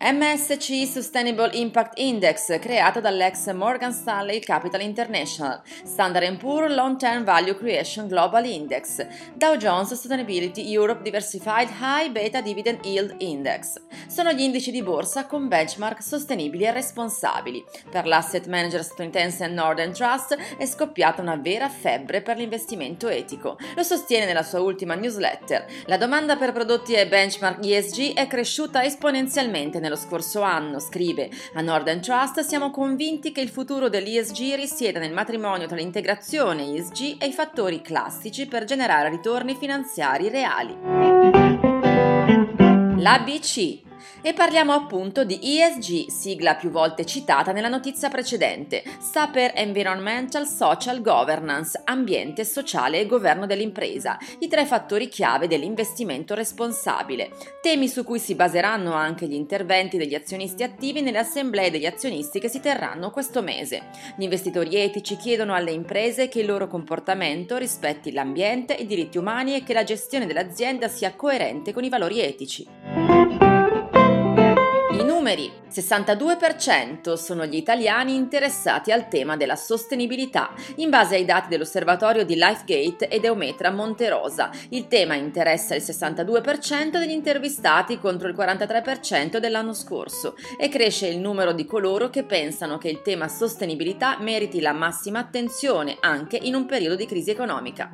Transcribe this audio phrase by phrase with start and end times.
[0.00, 7.56] MSCI Sustainable Impact Index, creato dall'ex Morgan Stanley Capital International, Standard Poor's Long Term Value
[7.56, 9.04] Creation Global Index,
[9.34, 13.72] Dow Jones Sustainability Europe Diversified High Beta Dividend Yield Index.
[14.06, 17.64] Sono gli indici di borsa con benchmark sostenibili e responsabili.
[17.90, 23.58] Per l'asset manager statunitense Northern Trust è scoppiata una vera febbre per l'investimento etico.
[23.74, 25.66] Lo sostiene nella sua ultima newsletter.
[25.86, 31.62] La domanda per prodotti e benchmark ESG è cresciuta esponenzialmente nello scorso anno, scrive a
[31.62, 37.26] Northern Trust, siamo convinti che il futuro dell'ESG risieda nel matrimonio tra l'integrazione ESG e
[37.26, 40.76] i fattori classici per generare ritorni finanziari reali.
[43.00, 43.87] L'ABC
[44.22, 48.82] e parliamo appunto di ESG, sigla più volte citata nella notizia precedente.
[48.98, 56.34] Sta per Environmental Social Governance, ambiente, sociale e governo dell'impresa, i tre fattori chiave dell'investimento
[56.34, 61.86] responsabile, temi su cui si baseranno anche gli interventi degli azionisti attivi nelle assemblee degli
[61.86, 63.82] azionisti che si terranno questo mese.
[64.16, 69.54] Gli investitori etici chiedono alle imprese che il loro comportamento rispetti l'ambiente, i diritti umani
[69.54, 72.97] e che la gestione dell'azienda sia coerente con i valori etici
[75.28, 75.52] numeri.
[75.68, 82.34] 62% sono gli italiani interessati al tema della sostenibilità, in base ai dati dell'osservatorio di
[82.34, 84.50] LifeGate ed Eumetra Monterosa.
[84.70, 91.18] Il tema interessa il 62% degli intervistati contro il 43% dell'anno scorso e cresce il
[91.18, 96.54] numero di coloro che pensano che il tema sostenibilità meriti la massima attenzione anche in
[96.54, 97.92] un periodo di crisi economica.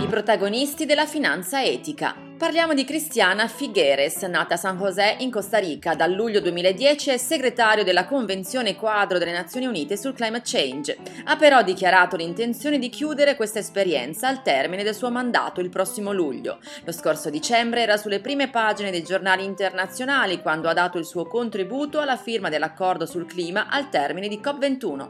[0.00, 2.27] I protagonisti della finanza etica.
[2.38, 5.96] Parliamo di Cristiana Figueres, nata a San José in Costa Rica.
[5.96, 10.96] Dal luglio 2010 è segretario della Convenzione quadro delle Nazioni Unite sul climate change.
[11.24, 16.12] Ha però dichiarato l'intenzione di chiudere questa esperienza al termine del suo mandato il prossimo
[16.12, 16.60] luglio.
[16.84, 21.26] Lo scorso dicembre era sulle prime pagine dei giornali internazionali quando ha dato il suo
[21.26, 25.08] contributo alla firma dell'accordo sul clima al termine di COP21.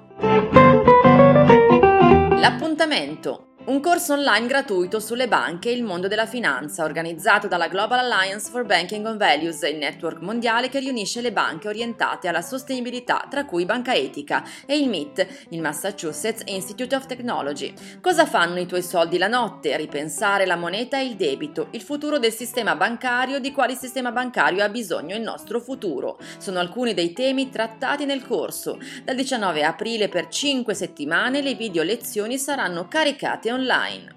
[2.41, 7.99] L'appuntamento un corso online gratuito sulle banche e il mondo della finanza, organizzato dalla Global
[7.99, 13.27] Alliance for Banking on Values, il network mondiale che riunisce le banche orientate alla sostenibilità,
[13.29, 17.75] tra cui Banca Etica, e il MIT, il Massachusetts Institute of Technology.
[18.01, 19.77] Cosa fanno i tuoi soldi la notte?
[19.77, 24.65] Ripensare la moneta e il debito, il futuro del sistema bancario, di quale sistema bancario
[24.65, 26.19] ha bisogno il nostro futuro.
[26.39, 28.79] Sono alcuni dei temi trattati nel corso.
[29.05, 34.17] Dal 19 aprile per 5 settimane le video lezioni saranno caricate online online.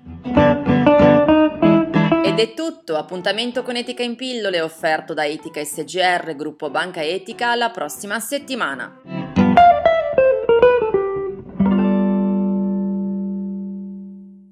[2.23, 7.49] Ed è tutto, appuntamento con Etica in pillole offerto da Etica SGR, gruppo Banca Etica,
[7.49, 9.20] alla prossima settimana.